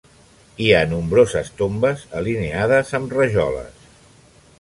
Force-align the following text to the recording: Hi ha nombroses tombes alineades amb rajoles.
Hi 0.63 0.69
ha 0.71 0.79
nombroses 0.93 1.51
tombes 1.59 2.05
alineades 2.21 2.95
amb 3.01 3.13
rajoles. 3.19 3.85